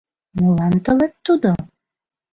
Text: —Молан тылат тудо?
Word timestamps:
—Молан 0.39 0.73
тылат 0.83 1.13
тудо? 1.25 1.51